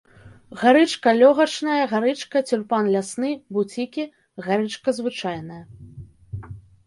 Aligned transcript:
Гарычка 0.59 1.09
лёгачная, 1.21 1.81
гарычка, 1.91 2.37
цюльпан 2.47 2.85
лясны, 2.95 3.31
буцікі, 3.57 4.03
гарычка 4.45 4.89
звычайная. 5.01 5.61